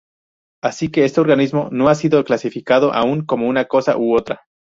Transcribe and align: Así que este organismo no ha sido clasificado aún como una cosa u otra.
Así 0.63 0.89
que 0.89 1.05
este 1.05 1.21
organismo 1.21 1.69
no 1.71 1.87
ha 1.87 1.93
sido 1.93 2.23
clasificado 2.23 2.91
aún 2.91 3.23
como 3.23 3.47
una 3.47 3.65
cosa 3.65 3.97
u 3.97 4.15
otra. 4.17 4.47